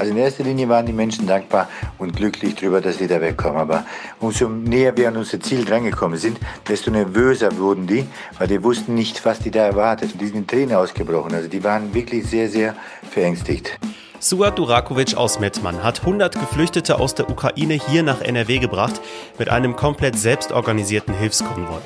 [0.00, 1.68] Also in erster Linie waren die Menschen dankbar
[1.98, 3.60] und glücklich darüber, dass sie da wegkommen.
[3.60, 3.84] Aber
[4.18, 8.06] umso näher wir an unser Ziel drangekommen sind, desto nervöser wurden die,
[8.38, 10.12] weil die wussten nicht, was die da erwartet.
[10.12, 11.34] Und die sind in Tränen ausgebrochen.
[11.34, 12.74] Also die waren wirklich sehr, sehr
[13.10, 13.78] verängstigt.
[14.22, 19.00] Suat Durakovic aus Mettmann hat 100 Geflüchtete aus der Ukraine hier nach NRW gebracht
[19.38, 21.80] mit einem komplett selbstorganisierten Hilfskonvoi.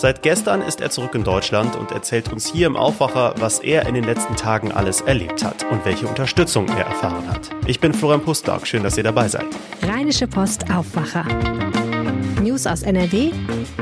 [0.00, 3.86] Seit gestern ist er zurück in Deutschland und erzählt uns hier im Aufwacher, was er
[3.86, 7.50] in den letzten Tagen alles erlebt hat und welche Unterstützung er erfahren hat.
[7.66, 9.44] Ich bin Florian Pustag, schön, dass ihr dabei seid.
[9.82, 11.26] Rheinische Post Aufwacher.
[12.42, 13.30] News aus NRW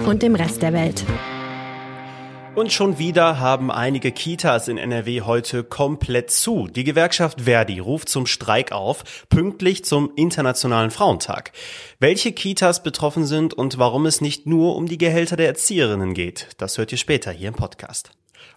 [0.07, 1.05] und dem Rest der Welt.
[2.59, 6.67] Und schon wieder haben einige Kitas in NRW heute komplett zu.
[6.67, 11.53] Die Gewerkschaft Verdi ruft zum Streik auf, pünktlich zum Internationalen Frauentag.
[12.01, 16.49] Welche Kitas betroffen sind und warum es nicht nur um die Gehälter der Erzieherinnen geht,
[16.59, 18.11] das hört ihr später hier im Podcast.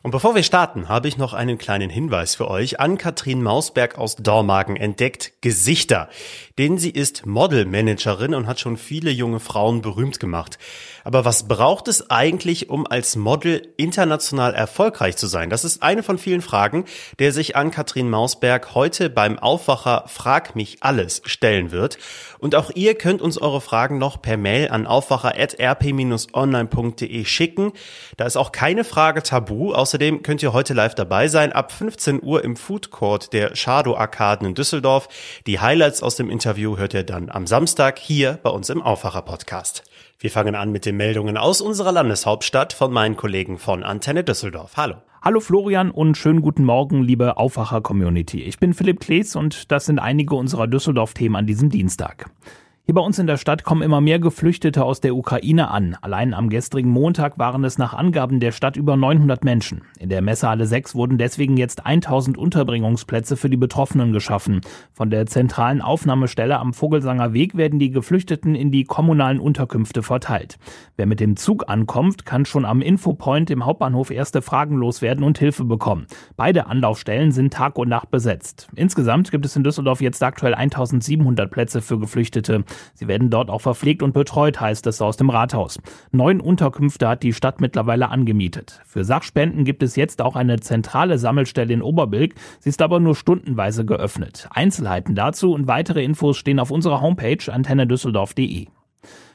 [0.04, 2.80] Und bevor wir starten, habe ich noch einen kleinen Hinweis für euch.
[2.80, 6.10] An Katrin Mausberg aus Dormagen entdeckt Gesichter.
[6.58, 10.58] Denn sie ist Modelmanagerin und hat schon viele junge Frauen berühmt gemacht.
[11.04, 15.50] Aber was braucht es eigentlich, um als Model international erfolgreich zu sein?
[15.50, 16.86] Das ist eine von vielen Fragen,
[17.20, 21.98] der sich an Katrin Mausberg heute beim Aufwacher Frag mich alles stellen wird.
[22.40, 27.74] Und auch ihr könnt uns eure Fragen noch per Mail an aufwacher.rp-online.de schicken.
[28.18, 29.74] Da ist auch keine Frage tabu.
[29.74, 33.96] Außerdem könnt ihr heute live dabei sein, ab 15 Uhr im Food Court der Shadow
[33.96, 35.08] Arkaden in Düsseldorf.
[35.48, 39.22] Die Highlights aus dem Interview hört ihr dann am Samstag hier bei uns im Aufwacher
[39.22, 39.84] Podcast.
[40.22, 44.78] Wir fangen an mit den Meldungen aus unserer Landeshauptstadt von meinen Kollegen von Antenne Düsseldorf.
[44.78, 44.98] Hallo.
[45.24, 48.44] Hallo Florian und schönen guten Morgen, liebe Aufwacher-Community.
[48.44, 52.30] Ich bin Philipp Klees und das sind einige unserer Düsseldorf-Themen an diesem Dienstag.
[52.84, 55.96] Hier bei uns in der Stadt kommen immer mehr Geflüchtete aus der Ukraine an.
[56.02, 59.84] Allein am gestrigen Montag waren es nach Angaben der Stadt über 900 Menschen.
[60.00, 64.62] In der Messehalle 6 wurden deswegen jetzt 1000 Unterbringungsplätze für die Betroffenen geschaffen.
[64.94, 70.58] Von der zentralen Aufnahmestelle am Vogelsanger Weg werden die Geflüchteten in die kommunalen Unterkünfte verteilt.
[70.98, 75.38] Wer mit dem Zug ankommt, kann schon am Infopoint im Hauptbahnhof erste Fragen loswerden und
[75.38, 76.08] Hilfe bekommen.
[76.36, 78.70] Beide Anlaufstellen sind Tag und Nacht besetzt.
[78.76, 82.66] Insgesamt gibt es in Düsseldorf jetzt aktuell 1700 Plätze für Geflüchtete.
[82.94, 85.80] Sie werden dort auch verpflegt und betreut, heißt es aus dem Rathaus.
[86.12, 88.82] Neun Unterkünfte hat die Stadt mittlerweile angemietet.
[88.86, 92.36] Für Sachspenden gibt es jetzt auch eine zentrale Sammelstelle in Oberbilk.
[92.60, 94.48] Sie ist aber nur stundenweise geöffnet.
[94.52, 98.68] Einzelheiten dazu und weitere Infos stehen auf unserer Homepage antennedüsseldorf.de.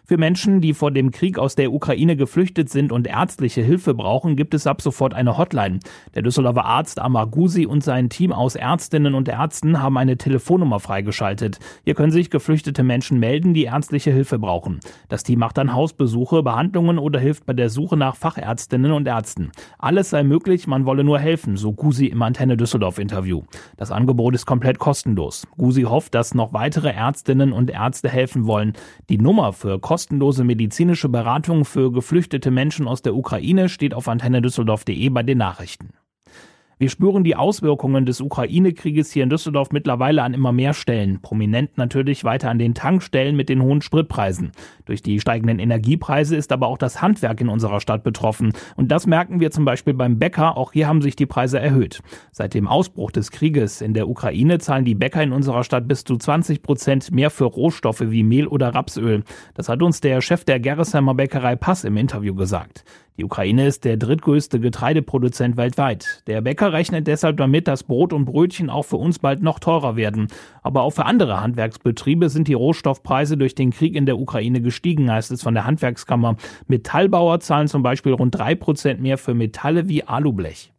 [0.09, 4.37] Für Menschen, die vor dem Krieg aus der Ukraine geflüchtet sind und ärztliche Hilfe brauchen,
[4.37, 5.81] gibt es ab sofort eine Hotline.
[6.15, 10.79] Der Düsseldorfer Arzt Amar Gusi und sein Team aus Ärztinnen und Ärzten haben eine Telefonnummer
[10.79, 11.59] freigeschaltet.
[11.83, 14.79] Hier können sich geflüchtete Menschen melden, die ärztliche Hilfe brauchen.
[15.09, 19.51] Das Team macht dann Hausbesuche, Behandlungen oder hilft bei der Suche nach Fachärztinnen und Ärzten.
[19.77, 23.43] Alles sei möglich, man wolle nur helfen, so Gusi im Antenne Düsseldorf Interview.
[23.77, 25.49] Das Angebot ist komplett kostenlos.
[25.57, 28.75] Gusi hofft, dass noch weitere Ärztinnen und Ärzte helfen wollen.
[29.09, 29.81] Die Nummer für
[30.45, 35.91] medizinische Beratung für geflüchtete Menschen aus der Ukraine steht auf antennedüsseldorf.de bei den Nachrichten.
[36.79, 41.23] Wir spüren die Auswirkungen des Ukraine-Krieges hier in Düsseldorf mittlerweile an immer mehr Stellen.
[41.23, 44.53] Prominent natürlich weiter an den Tankstellen mit den hohen Spritpreisen.
[44.85, 48.53] Durch die steigenden Energiepreise ist aber auch das Handwerk in unserer Stadt betroffen.
[48.77, 50.59] Und das merken wir zum Beispiel beim Bäcker.
[50.59, 52.03] Auch hier haben sich die Preise erhöht.
[52.31, 56.05] Seit dem Ausbruch des Krieges in der Ukraine zahlen die Bäcker in unserer Stadt bis
[56.05, 59.25] zu 20 Prozent mehr für Rohstoffe wie Mehl oder Rapsöl.
[59.55, 62.85] Das hat uns der Chef der Gerresheimer Bäckerei Pass im Interview gesagt.
[63.19, 66.23] Die Ukraine ist der drittgrößte Getreideproduzent weltweit.
[66.27, 69.97] Der Bäcker rechnet deshalb damit, dass Brot und Brötchen auch für uns bald noch teurer
[69.97, 70.29] werden.
[70.63, 75.11] Aber auch für andere Handwerksbetriebe sind die Rohstoffpreise durch den Krieg in der Ukraine gestiegen,
[75.11, 76.37] heißt es von der Handwerkskammer.
[76.67, 80.73] Metallbauer zahlen zum Beispiel rund drei Prozent mehr für Metalle wie Alublech.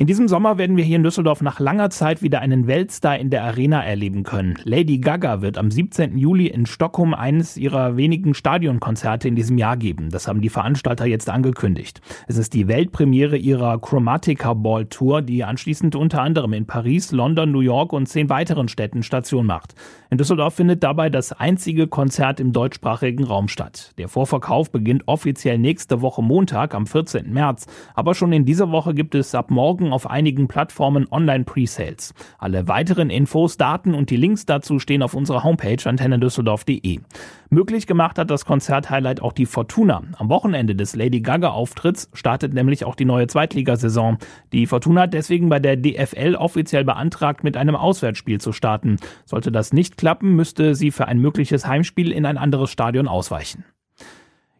[0.00, 3.30] In diesem Sommer werden wir hier in Düsseldorf nach langer Zeit wieder einen Weltstar in
[3.30, 4.54] der Arena erleben können.
[4.62, 6.16] Lady Gaga wird am 17.
[6.16, 10.10] Juli in Stockholm eines ihrer wenigen Stadionkonzerte in diesem Jahr geben.
[10.10, 12.00] Das haben die Veranstalter jetzt angekündigt.
[12.28, 17.50] Es ist die Weltpremiere ihrer Chromatica Ball Tour, die anschließend unter anderem in Paris, London,
[17.50, 19.74] New York und zehn weiteren Städten Station macht.
[20.10, 23.94] In Düsseldorf findet dabei das einzige Konzert im deutschsprachigen Raum statt.
[23.98, 27.32] Der Vorverkauf beginnt offiziell nächste Woche Montag am 14.
[27.32, 32.14] März, aber schon in dieser Woche gibt es ab morgen folgen auf einigen Plattformen Online-Presales.
[32.38, 37.00] Alle weiteren Infos, Daten und die Links dazu stehen auf unserer Homepage antennedüsseldorf.de.
[37.50, 40.02] Möglich gemacht hat das Konzert-Highlight auch die Fortuna.
[40.18, 44.18] Am Wochenende des Lady Gaga-Auftritts startet nämlich auch die neue Zweitligasaison.
[44.52, 48.96] Die Fortuna hat deswegen bei der DFL offiziell beantragt, mit einem Auswärtsspiel zu starten.
[49.24, 53.64] Sollte das nicht klappen, müsste sie für ein mögliches Heimspiel in ein anderes Stadion ausweichen.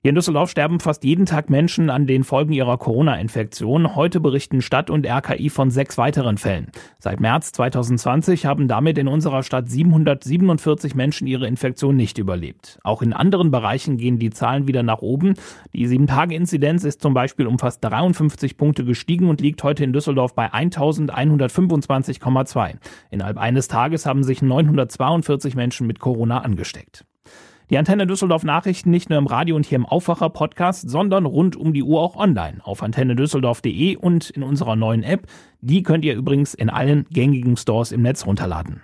[0.00, 3.96] Hier in Düsseldorf sterben fast jeden Tag Menschen an den Folgen ihrer Corona-Infektion.
[3.96, 6.70] Heute berichten Stadt und RKI von sechs weiteren Fällen.
[7.00, 12.78] Seit März 2020 haben damit in unserer Stadt 747 Menschen ihre Infektion nicht überlebt.
[12.84, 15.34] Auch in anderen Bereichen gehen die Zahlen wieder nach oben.
[15.72, 20.32] Die 7-Tage-Inzidenz ist zum Beispiel um fast 53 Punkte gestiegen und liegt heute in Düsseldorf
[20.32, 22.74] bei 1125,2.
[23.10, 27.04] Innerhalb eines Tages haben sich 942 Menschen mit Corona angesteckt.
[27.70, 31.54] Die Antenne Düsseldorf Nachrichten nicht nur im Radio und hier im Aufwacher Podcast, sondern rund
[31.54, 35.26] um die Uhr auch online auf antennedüsseldorf.de und in unserer neuen App.
[35.60, 38.80] Die könnt ihr übrigens in allen gängigen Stores im Netz runterladen.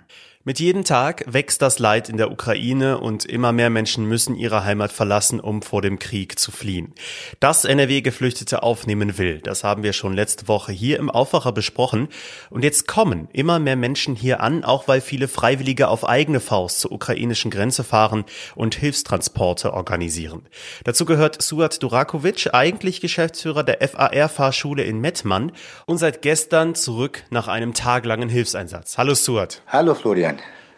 [0.47, 4.63] Mit jedem Tag wächst das Leid in der Ukraine und immer mehr Menschen müssen ihre
[4.63, 6.93] Heimat verlassen, um vor dem Krieg zu fliehen.
[7.39, 12.09] Dass NRW Geflüchtete aufnehmen will, das haben wir schon letzte Woche hier im Aufwacher besprochen.
[12.51, 16.79] Und jetzt kommen immer mehr Menschen hier an, auch weil viele Freiwillige auf eigene Faust
[16.79, 20.43] zur ukrainischen Grenze fahren und Hilfstransporte organisieren.
[20.83, 25.53] Dazu gehört Suat Durakovic, eigentlich Geschäftsführer der FAR-Fahrschule in Mettmann
[25.87, 28.99] und seit gestern zurück nach einem taglangen Hilfseinsatz.
[28.99, 29.63] Hallo Suat.
[29.65, 30.34] Hallo Florian.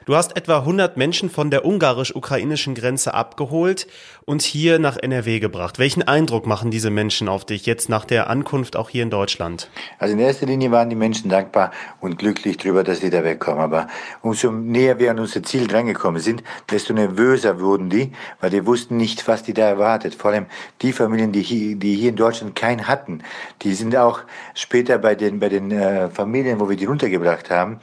[0.08, 3.88] Du hast etwa 100 Menschen von der ungarisch-ukrainischen Grenze abgeholt
[4.24, 5.80] und hier nach NRW gebracht.
[5.80, 9.70] Welchen Eindruck machen diese Menschen auf dich jetzt nach der Ankunft auch hier in Deutschland?
[10.00, 13.60] Also in erster Linie waren die Menschen dankbar und glücklich darüber, dass sie da wegkommen.
[13.60, 13.88] Aber
[14.22, 18.96] umso näher wir an unser Ziel drangekommen sind, desto nervöser wurden die, weil die wussten
[18.96, 20.16] nicht, was die da erwartet.
[20.16, 20.46] Vor allem
[20.82, 23.24] die Familien, die hier, die hier in Deutschland keinen hatten,
[23.62, 24.22] die sind auch
[24.54, 27.82] später bei den, bei den äh, Familien, wo wir die runtergebracht haben,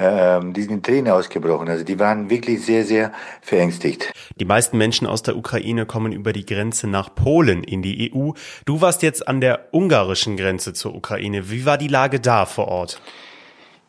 [0.00, 1.68] ähm, die sind in Tränen ausgebrochen.
[1.68, 3.12] Also die waren wirklich sehr, sehr
[3.42, 4.12] verängstigt.
[4.36, 8.30] Die meisten Menschen aus der Ukraine kommen über die Grenze nach Polen in die EU.
[8.64, 11.50] Du warst jetzt an der ungarischen Grenze zur Ukraine.
[11.50, 13.00] Wie war die Lage da vor Ort?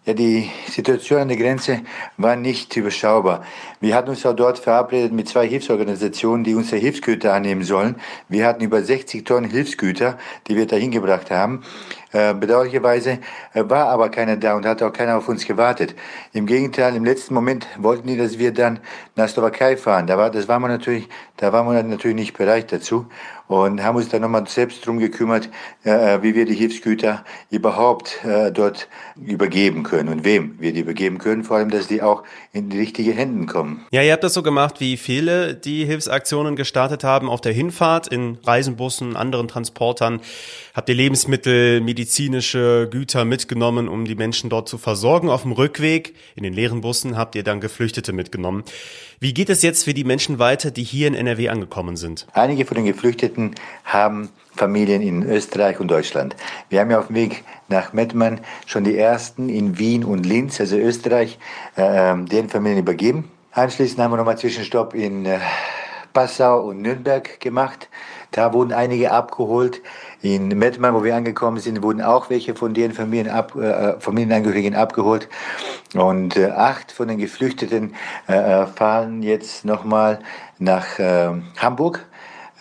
[0.03, 1.81] Ja, die Situation an der Grenze
[2.17, 3.45] war nicht überschaubar.
[3.81, 7.97] Wir hatten uns auch dort verabredet mit zwei Hilfsorganisationen, die unsere Hilfsgüter annehmen sollen.
[8.27, 10.17] Wir hatten über 60 Tonnen Hilfsgüter,
[10.47, 11.61] die wir dahin gebracht haben.
[12.13, 13.19] Äh, bedauerlicherweise
[13.53, 15.95] äh, war aber keiner da und hat auch keiner auf uns gewartet.
[16.33, 18.79] Im Gegenteil, im letzten Moment wollten die, dass wir dann
[19.15, 20.07] nach Slowakei fahren.
[20.07, 21.07] Da war, das war man natürlich,
[21.41, 23.07] da war man natürlich nicht bereit dazu
[23.47, 25.49] und haben uns dann nochmal selbst drum gekümmert,
[25.83, 31.17] äh, wie wir die Hilfsgüter überhaupt äh, dort übergeben können und wem wir die übergeben
[31.17, 32.23] können, vor allem, dass die auch
[32.53, 33.85] in die richtigen Händen kommen.
[33.91, 38.07] Ja, ihr habt das so gemacht, wie viele die Hilfsaktionen gestartet haben auf der Hinfahrt
[38.07, 40.21] in Reisenbussen, anderen Transportern.
[40.75, 45.27] Habt ihr Lebensmittel, medizinische Güter mitgenommen, um die Menschen dort zu versorgen?
[45.27, 48.63] Auf dem Rückweg in den leeren Bussen habt ihr dann Geflüchtete mitgenommen.
[49.23, 52.25] Wie geht es jetzt für die Menschen weiter, die hier in NRW angekommen sind?
[52.33, 53.53] Einige von den Geflüchteten
[53.85, 56.35] haben Familien in Österreich und Deutschland.
[56.69, 60.59] Wir haben ja auf dem Weg nach Mettmann schon die ersten in Wien und Linz,
[60.59, 61.38] also Österreich,
[61.75, 63.29] äh, deren Familien übergeben.
[63.51, 65.38] Anschließend haben wir nochmal Zwischenstopp in äh,
[66.13, 67.89] Passau und Nürnberg gemacht.
[68.31, 69.81] Da wurden einige abgeholt.
[70.21, 74.73] In Mettmann, wo wir angekommen sind, wurden auch welche von deren Familien ab, äh, Familienangehörigen
[74.73, 75.27] abgeholt.
[75.95, 77.93] Und äh, acht von den Geflüchteten
[78.29, 80.19] äh, äh fahren jetzt nochmal
[80.59, 82.05] nach äh, Hamburg.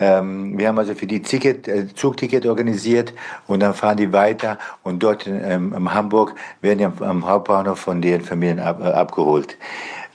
[0.01, 3.13] Ähm, wir haben also für die Ticket, äh, Zugticket organisiert
[3.45, 7.79] und dann fahren die weiter und dort ähm, in Hamburg werden die am, am Hauptbahnhof
[7.79, 9.57] von deren Familien ab, äh, abgeholt.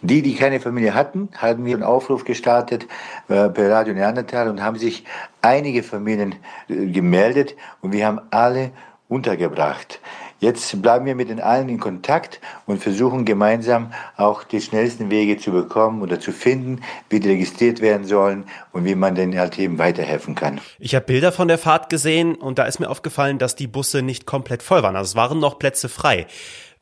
[0.02, 2.87] Die, die keine Familie hatten, haben wir einen Aufruf gestartet
[3.28, 5.04] äh, per Radio Neandertal und haben sich
[5.43, 6.34] einige Familien
[6.69, 8.72] äh, gemeldet und wir haben alle
[9.08, 10.00] untergebracht.
[10.38, 15.38] Jetzt bleiben wir mit den allen in Kontakt und versuchen gemeinsam auch die schnellsten Wege
[15.38, 19.59] zu bekommen oder zu finden, wie die registriert werden sollen und wie man denen halt
[19.59, 20.61] eben weiterhelfen kann.
[20.78, 24.02] Ich habe Bilder von der Fahrt gesehen und da ist mir aufgefallen, dass die Busse
[24.02, 24.94] nicht komplett voll waren.
[24.94, 26.26] Also es waren noch Plätze frei.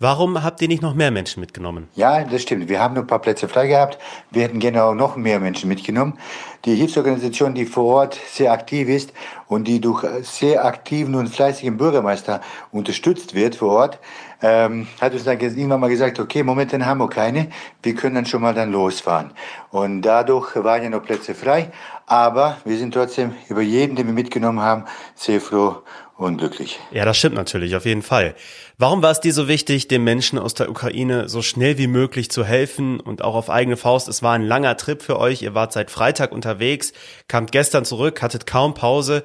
[0.05, 1.89] Warum habt ihr nicht noch mehr Menschen mitgenommen?
[1.95, 2.69] Ja, das stimmt.
[2.69, 3.97] Wir haben nur ein paar Plätze frei gehabt.
[4.31, 6.19] Wir hätten genau noch mehr Menschen mitgenommen.
[6.67, 9.15] Die Hilfsorganisation, die vor Ort sehr aktiv ist
[9.49, 13.99] und die durch sehr aktiven und fleißigen Bürgermeister unterstützt wird vor Ort,
[14.43, 17.49] ähm, hat uns dann irgendwann mal gesagt, okay, momentan haben wir keine,
[17.83, 19.31] wir können dann schon mal dann losfahren.
[19.71, 21.71] Und dadurch waren ja noch Plätze frei,
[22.05, 24.85] aber wir sind trotzdem über jeden, den wir mitgenommen haben,
[25.15, 25.77] sehr froh
[26.17, 26.79] und glücklich.
[26.93, 28.35] Ja, das stimmt natürlich, auf jeden Fall.
[28.79, 32.31] Warum war es dir so wichtig, den Menschen aus der Ukraine so schnell wie möglich
[32.31, 34.09] zu helfen und auch auf eigene Faust?
[34.09, 35.43] Es war ein langer Trip für euch.
[35.43, 36.93] Ihr wart seit Freitag unterwegs,
[37.29, 39.25] kamt gestern zurück, hattet kaum Pause.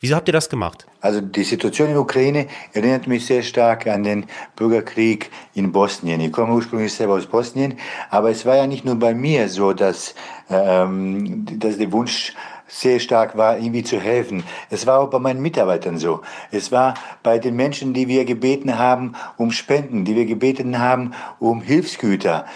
[0.00, 0.86] Wieso habt ihr das gemacht?
[1.00, 6.20] Also die Situation in der Ukraine erinnert mich sehr stark an den Bürgerkrieg in Bosnien.
[6.20, 7.78] Ich komme ursprünglich selber aus Bosnien,
[8.10, 10.14] aber es war ja nicht nur bei mir so, dass,
[10.50, 12.34] ähm, dass der Wunsch
[12.68, 14.44] sehr stark war, irgendwie zu helfen.
[14.70, 16.20] Es war auch bei meinen Mitarbeitern so.
[16.52, 21.14] Es war bei den Menschen, die wir gebeten haben um Spenden, die wir gebeten haben
[21.40, 22.46] um Hilfsgüter.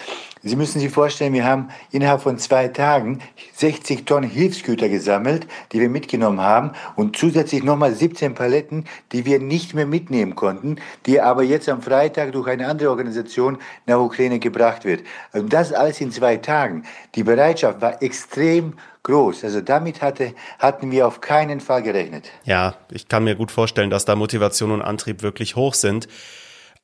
[0.44, 3.20] Sie müssen sich vorstellen, wir haben innerhalb von zwei Tagen
[3.54, 9.38] 60 Tonnen Hilfsgüter gesammelt, die wir mitgenommen haben und zusätzlich nochmal 17 Paletten, die wir
[9.38, 14.40] nicht mehr mitnehmen konnten, die aber jetzt am Freitag durch eine andere Organisation nach Ukraine
[14.40, 15.04] gebracht wird.
[15.32, 16.84] Und das alles in zwei Tagen.
[17.14, 19.44] Die Bereitschaft war extrem groß.
[19.44, 22.30] Also damit hatte, hatten wir auf keinen Fall gerechnet.
[22.44, 26.08] Ja, ich kann mir gut vorstellen, dass da Motivation und Antrieb wirklich hoch sind.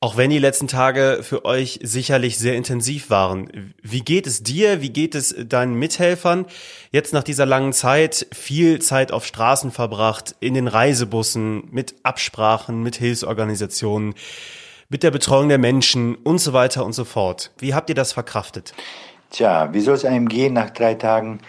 [0.01, 3.73] Auch wenn die letzten Tage für euch sicherlich sehr intensiv waren.
[3.81, 4.81] Wie geht es dir?
[4.81, 6.45] Wie geht es deinen Mithelfern?
[6.91, 12.81] Jetzt nach dieser langen Zeit viel Zeit auf Straßen verbracht, in den Reisebussen, mit Absprachen,
[12.81, 14.13] mit Hilfsorganisationen,
[14.87, 17.51] mit der Betreuung der Menschen und so weiter und so fort.
[17.57, 18.73] Wie habt ihr das verkraftet?
[19.31, 21.41] Tja, wie soll es einem gehen nach drei Tagen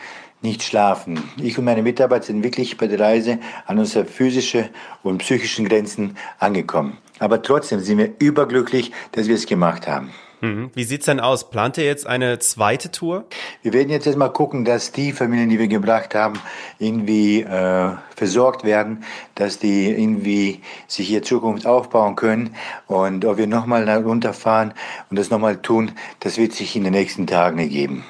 [0.43, 1.23] nicht schlafen.
[1.37, 4.71] Ich und meine Mitarbeiter sind wirklich bei der Reise an unsere physische
[5.03, 6.99] und psychischen Grenzen angekommen.
[7.21, 10.11] Aber trotzdem sind wir überglücklich, dass wir es gemacht haben.
[10.41, 10.71] Mhm.
[10.75, 11.51] Wie sieht's denn aus?
[11.51, 13.27] Plant ihr jetzt eine zweite Tour?
[13.63, 16.41] Wir werden jetzt erstmal gucken, dass die Familien, die wir gebracht haben,
[16.79, 22.57] irgendwie äh, versorgt werden, dass die irgendwie sich ihre Zukunft aufbauen können.
[22.87, 24.73] Und ob wir nochmal runterfahren
[25.11, 28.05] und das nochmal tun, das wird sich in den nächsten Tagen ergeben.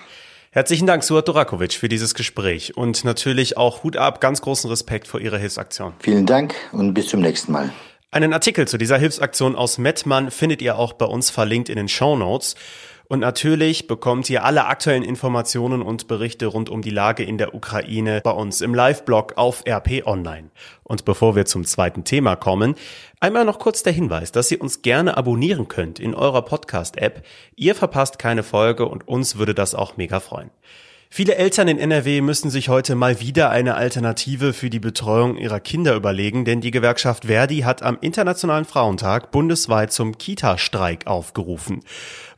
[0.53, 5.07] Herzlichen Dank, Suat Dorakovic, für dieses Gespräch und natürlich auch Hut ab, ganz großen Respekt
[5.07, 5.93] vor Ihrer Hilfsaktion.
[6.01, 7.73] Vielen Dank und bis zum nächsten Mal.
[8.13, 11.87] Einen Artikel zu dieser Hilfsaktion aus Mettmann findet ihr auch bei uns verlinkt in den
[11.87, 12.57] Show Notes.
[13.07, 17.55] Und natürlich bekommt ihr alle aktuellen Informationen und Berichte rund um die Lage in der
[17.55, 20.51] Ukraine bei uns im Live-Blog auf RP Online.
[20.83, 22.75] Und bevor wir zum zweiten Thema kommen,
[23.21, 27.25] einmal noch kurz der Hinweis, dass ihr uns gerne abonnieren könnt in eurer Podcast-App.
[27.55, 30.51] Ihr verpasst keine Folge und uns würde das auch mega freuen.
[31.13, 35.59] Viele Eltern in NRW müssen sich heute mal wieder eine Alternative für die Betreuung ihrer
[35.59, 41.81] Kinder überlegen, denn die Gewerkschaft Verdi hat am Internationalen Frauentag bundesweit zum Kita-Streik aufgerufen.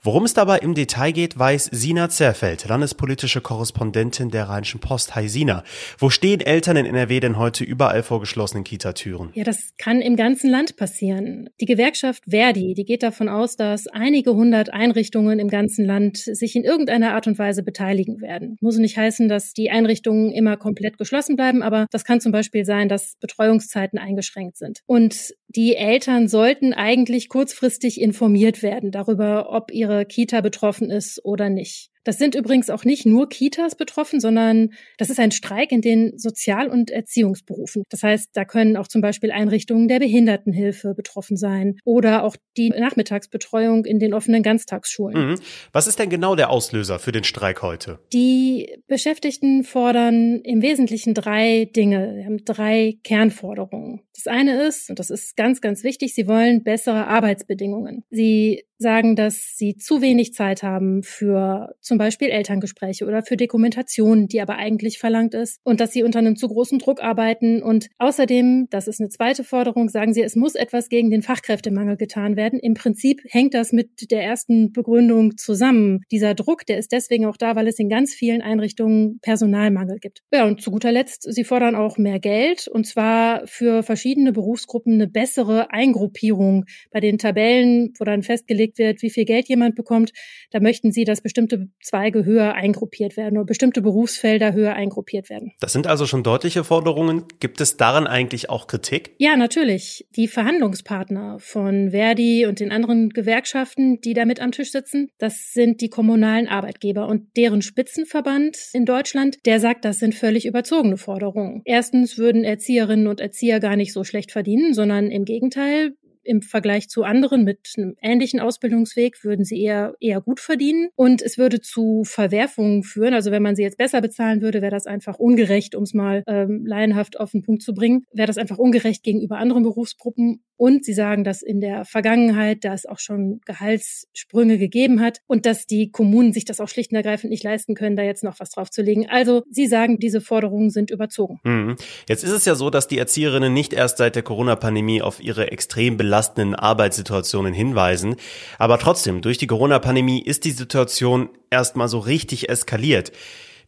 [0.05, 5.15] Worum es dabei im Detail geht, weiß Sina Zerfeld, landespolitische Korrespondentin der Rheinischen Post.
[5.15, 5.63] Hi Sina.
[5.97, 9.31] Wo stehen Eltern in NRW denn heute überall vor geschlossenen Kitatüren?
[9.35, 11.51] Ja, das kann im ganzen Land passieren.
[11.61, 16.57] Die Gewerkschaft Verdi, die geht davon aus, dass einige hundert Einrichtungen im ganzen Land sich
[16.57, 18.57] in irgendeiner Art und Weise beteiligen werden.
[18.61, 22.65] Muss nicht heißen, dass die Einrichtungen immer komplett geschlossen bleiben, aber das kann zum Beispiel
[22.65, 24.81] sein, dass Betreuungszeiten eingeschränkt sind.
[24.87, 31.25] Und die Eltern sollten eigentlich kurzfristig informiert werden darüber, ob ihre ihre Kita betroffen ist
[31.25, 31.91] oder nicht.
[32.05, 36.19] Das sind übrigens auch nicht nur Kitas betroffen, sondern das ist ein Streik in den
[36.19, 37.85] Sozial- und Erziehungsberufen.
[37.91, 42.71] Das heißt, da können auch zum Beispiel Einrichtungen der Behindertenhilfe betroffen sein oder auch die
[42.71, 45.31] Nachmittagsbetreuung in den offenen Ganztagsschulen.
[45.31, 45.39] Mhm.
[45.73, 48.01] Was ist denn genau der Auslöser für den Streik heute?
[48.13, 52.17] Die Beschäftigten fordern im Wesentlichen drei Dinge.
[52.17, 54.01] Sie haben drei Kernforderungen.
[54.13, 58.05] Das eine ist, und das ist ganz, ganz wichtig, sie wollen bessere Arbeitsbedingungen.
[58.11, 64.27] Sie sagen, dass sie zu wenig Zeit haben für zum Beispiel Elterngespräche oder für Dokumentation,
[64.27, 67.63] die aber eigentlich verlangt ist und dass sie unter einem zu großen Druck arbeiten.
[67.63, 71.97] Und außerdem, das ist eine zweite Forderung, sagen sie, es muss etwas gegen den Fachkräftemangel
[71.97, 72.59] getan werden.
[72.59, 76.01] Im Prinzip hängt das mit der ersten Begründung zusammen.
[76.11, 80.21] Dieser Druck, der ist deswegen auch da, weil es in ganz vielen Einrichtungen Personalmangel gibt.
[80.33, 84.95] Ja, und zu guter Letzt, sie fordern auch mehr Geld und zwar für verschiedene Berufsgruppen
[84.95, 86.65] eine bessere Eingruppierung.
[86.91, 90.13] Bei den Tabellen, wo dann festgelegt wird, wie viel Geld jemand bekommt,
[90.51, 95.53] da möchten sie, dass bestimmte Zweige höher eingruppiert werden oder bestimmte Berufsfelder höher eingruppiert werden.
[95.61, 97.25] Das sind also schon deutliche Forderungen.
[97.41, 99.15] Gibt es daran eigentlich auch Kritik?
[99.19, 100.07] Ja, natürlich.
[100.17, 105.53] Die Verhandlungspartner von Verdi und den anderen Gewerkschaften, die da mit am Tisch sitzen, das
[105.53, 110.97] sind die kommunalen Arbeitgeber und deren Spitzenverband in Deutschland, der sagt, das sind völlig überzogene
[110.97, 111.63] Forderungen.
[111.65, 116.89] Erstens würden Erzieherinnen und Erzieher gar nicht so schlecht verdienen, sondern im Gegenteil, im Vergleich
[116.89, 120.89] zu anderen mit einem ähnlichen Ausbildungsweg würden sie eher, eher gut verdienen.
[120.95, 123.15] Und es würde zu Verwerfungen führen.
[123.15, 126.23] Also wenn man sie jetzt besser bezahlen würde, wäre das einfach ungerecht, um es mal
[126.27, 130.43] ähm, laienhaft auf den Punkt zu bringen, wäre das einfach ungerecht gegenüber anderen Berufsgruppen.
[130.63, 135.45] Und sie sagen, dass in der Vergangenheit, da es auch schon Gehaltssprünge gegeben hat und
[135.45, 138.39] dass die Kommunen sich das auch schlicht und ergreifend nicht leisten können, da jetzt noch
[138.39, 139.11] was draufzulegen.
[139.11, 141.41] Also sie sagen, diese Forderungen sind überzogen.
[141.43, 141.75] Mhm.
[142.09, 145.51] Jetzt ist es ja so, dass die Erzieherinnen nicht erst seit der Corona-Pandemie auf ihre
[145.51, 148.15] extrem belastenden Arbeitssituationen hinweisen.
[148.57, 153.11] Aber trotzdem, durch die Corona-Pandemie ist die Situation erstmal so richtig eskaliert.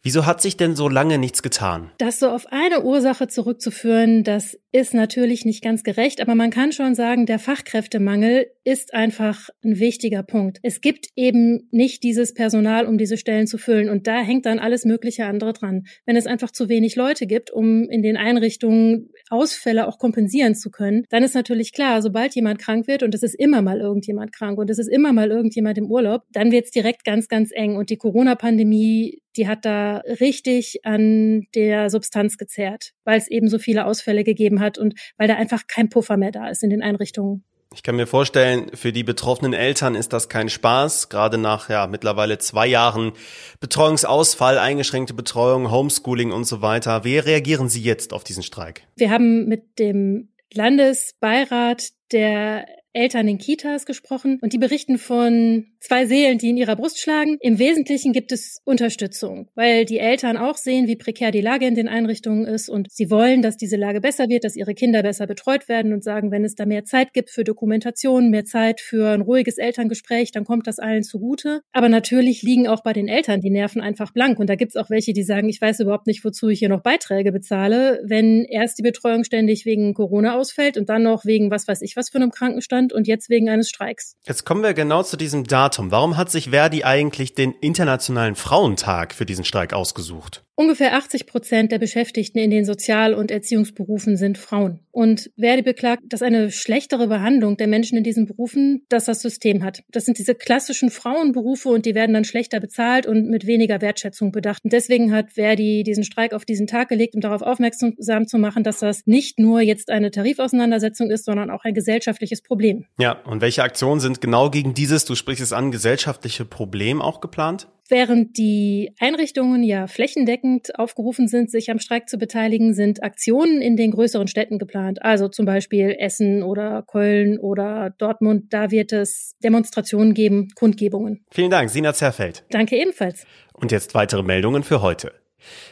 [0.05, 1.89] Wieso hat sich denn so lange nichts getan?
[1.97, 6.73] Das so auf eine Ursache zurückzuführen, dass ist natürlich nicht ganz gerecht, aber man kann
[6.73, 10.59] schon sagen, der Fachkräftemangel ist einfach ein wichtiger Punkt.
[10.63, 14.59] Es gibt eben nicht dieses Personal, um diese Stellen zu füllen und da hängt dann
[14.59, 15.85] alles mögliche andere dran.
[16.05, 20.69] Wenn es einfach zu wenig Leute gibt, um in den Einrichtungen Ausfälle auch kompensieren zu
[20.71, 24.33] können, dann ist natürlich klar, sobald jemand krank wird und es ist immer mal irgendjemand
[24.33, 27.51] krank und es ist immer mal irgendjemand im Urlaub, dann wird es direkt ganz, ganz
[27.53, 33.49] eng und die Corona-Pandemie die hat da richtig an der Substanz gezerrt, weil es eben
[33.49, 36.69] so viele Ausfälle gegeben hat und weil da einfach kein Puffer mehr da ist in
[36.69, 37.43] den Einrichtungen.
[37.73, 41.87] Ich kann mir vorstellen, für die betroffenen Eltern ist das kein Spaß, gerade nach ja
[41.87, 43.11] mittlerweile zwei Jahren
[43.59, 47.03] Betreuungsausfall, eingeschränkte Betreuung, Homeschooling und so weiter.
[47.03, 48.83] Wie reagieren Sie jetzt auf diesen Streik?
[48.95, 56.05] Wir haben mit dem Landesbeirat der Eltern in Kitas gesprochen und die berichten von zwei
[56.05, 57.37] Seelen, die in ihrer Brust schlagen.
[57.41, 61.75] Im Wesentlichen gibt es Unterstützung, weil die Eltern auch sehen, wie prekär die Lage in
[61.75, 65.27] den Einrichtungen ist und sie wollen, dass diese Lage besser wird, dass ihre Kinder besser
[65.27, 69.09] betreut werden und sagen, wenn es da mehr Zeit gibt für Dokumentation, mehr Zeit für
[69.09, 71.61] ein ruhiges Elterngespräch, dann kommt das allen zugute.
[71.71, 74.75] Aber natürlich liegen auch bei den Eltern die Nerven einfach blank und da gibt es
[74.75, 78.45] auch welche, die sagen, ich weiß überhaupt nicht, wozu ich hier noch Beiträge bezahle, wenn
[78.45, 82.09] erst die Betreuung ständig wegen Corona ausfällt und dann noch wegen was weiß ich was
[82.09, 84.15] für einem Krankenstand Deutschland und jetzt wegen eines Streiks.
[84.25, 85.91] Jetzt kommen wir genau zu diesem Datum.
[85.91, 90.44] Warum hat sich Verdi eigentlich den Internationalen Frauentag für diesen Streik ausgesucht?
[90.57, 94.79] Ungefähr 80 Prozent der Beschäftigten in den Sozial- und Erziehungsberufen sind Frauen.
[94.91, 99.63] Und Verdi beklagt, dass eine schlechtere Behandlung der Menschen in diesen Berufen, dass das System
[99.63, 99.83] hat.
[99.91, 104.31] Das sind diese klassischen Frauenberufe und die werden dann schlechter bezahlt und mit weniger Wertschätzung
[104.31, 104.63] bedacht.
[104.63, 108.63] Und deswegen hat Verdi diesen Streik auf diesen Tag gelegt, um darauf aufmerksam zu machen,
[108.63, 112.85] dass das nicht nur jetzt eine Tarifauseinandersetzung ist, sondern auch ein gesellschaftliches Problem.
[112.97, 117.19] Ja, und welche Aktionen sind genau gegen dieses, du sprichst es an, gesellschaftliche Problem auch
[117.19, 117.67] geplant?
[117.87, 120.44] Während die Einrichtungen ja flächendeckend
[120.75, 125.01] aufgerufen sind, sich am Streik zu beteiligen, sind Aktionen in den größeren Städten geplant.
[125.01, 128.53] Also zum Beispiel Essen oder Köln oder Dortmund.
[128.53, 131.25] Da wird es Demonstrationen geben, Kundgebungen.
[131.31, 132.43] Vielen Dank, Sina Zerfeld.
[132.49, 133.25] Danke ebenfalls.
[133.53, 135.11] Und jetzt weitere Meldungen für heute.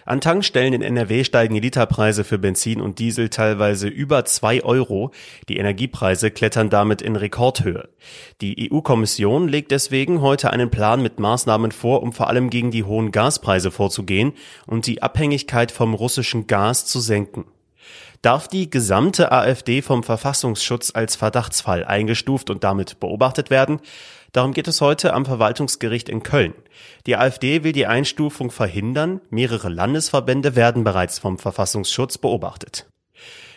[0.05, 5.11] An Tankstellen in NRW steigen die Literpreise für Benzin und Diesel teilweise über zwei Euro.
[5.49, 7.89] Die Energiepreise klettern damit in Rekordhöhe.
[8.41, 12.83] Die EU-Kommission legt deswegen heute einen Plan mit Maßnahmen vor, um vor allem gegen die
[12.83, 14.33] hohen Gaspreise vorzugehen
[14.65, 17.45] und die Abhängigkeit vom russischen Gas zu senken
[18.23, 23.79] darf die gesamte AfD vom Verfassungsschutz als Verdachtsfall eingestuft und damit beobachtet werden.
[24.33, 26.55] Darum geht es heute am Verwaltungsgericht in Köln.
[27.05, 29.21] Die AfD will die Einstufung verhindern.
[29.29, 32.87] Mehrere Landesverbände werden bereits vom Verfassungsschutz beobachtet.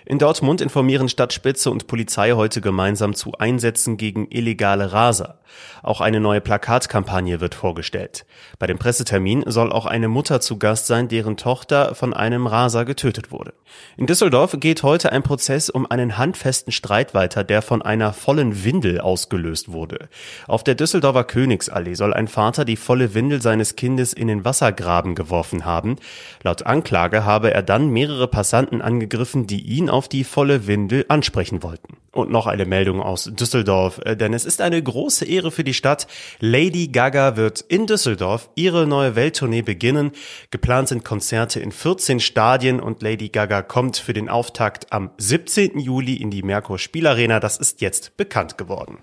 [0.09, 5.41] In Dortmund informieren Stadtspitze und Polizei heute gemeinsam zu Einsätzen gegen illegale Raser.
[5.83, 8.25] Auch eine neue Plakatkampagne wird vorgestellt.
[8.61, 12.85] Bei dem Pressetermin soll auch eine Mutter zu Gast sein, deren Tochter von einem Raser
[12.85, 13.53] getötet wurde.
[13.97, 18.65] In Düsseldorf geht heute ein Prozess um einen handfesten Streit weiter, der von einer vollen
[18.65, 20.09] Windel ausgelöst wurde.
[20.47, 25.15] Auf der Düsseldorfer Königsallee soll ein Vater die volle Windel seines Kindes in den Wassergraben
[25.17, 25.97] geworfen haben.
[26.43, 31.63] Laut Anklage habe er dann mehrere Passanten angegriffen, die ihn auf die volle Windel ansprechen
[31.63, 31.97] wollten.
[32.13, 35.75] Und noch eine Meldung aus Düsseldorf, äh, denn es ist eine große Ehre für die
[35.75, 36.07] Stadt.
[36.39, 40.13] Lady Gaga wird in Düsseldorf ihre neue Welttournee beginnen.
[40.51, 45.79] Geplant sind Konzerte in 14 Stadien und Lady Gaga kommt für den Auftakt am 17.
[45.79, 47.41] Juli in die Merkur Spielarena.
[47.41, 48.99] Das ist jetzt bekannt geworden.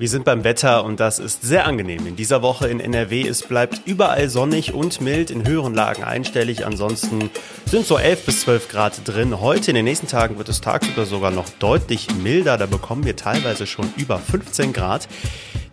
[0.00, 2.06] Wir sind beim Wetter und das ist sehr angenehm.
[2.06, 6.64] In dieser Woche in NRW, es bleibt überall sonnig und mild, in höheren Lagen einstellig.
[6.64, 7.28] Ansonsten
[7.66, 9.42] sind so 11 bis 12 Grad drin.
[9.42, 12.56] Heute in den nächsten Tagen wird es tagsüber sogar noch deutlich milder.
[12.56, 15.06] Da bekommen wir teilweise schon über 15 Grad.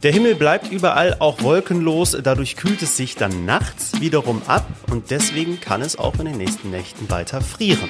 [0.04, 5.10] Der Himmel bleibt überall auch wolkenlos, dadurch kühlt es sich dann nachts wiederum ab und
[5.10, 7.90] deswegen kann es auch in den nächsten Nächten weiter frieren.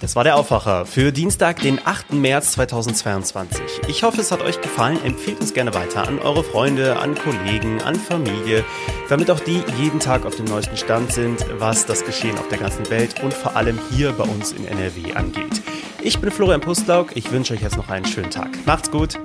[0.00, 2.12] Das war der Aufwacher für Dienstag, den 8.
[2.12, 3.60] März 2022.
[3.88, 4.98] Ich hoffe, es hat euch gefallen.
[5.04, 8.64] Empfehlt uns gerne weiter an eure Freunde, an Kollegen, an Familie,
[9.08, 12.58] damit auch die jeden Tag auf dem neuesten Stand sind, was das Geschehen auf der
[12.58, 15.62] ganzen Welt und vor allem hier bei uns in NRW angeht.
[16.02, 17.16] Ich bin Florian Pustlauk.
[17.16, 18.50] Ich wünsche euch jetzt noch einen schönen Tag.
[18.66, 19.18] Macht's gut.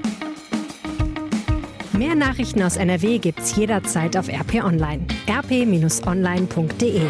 [1.91, 5.05] Mehr Nachrichten aus NRW gibt's jederzeit auf RP Online.
[5.27, 7.01] rp-online.de